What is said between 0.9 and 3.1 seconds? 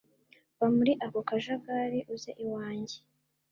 ako kajagari uzeiwange